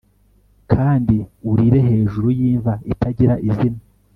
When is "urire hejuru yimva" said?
1.49-2.73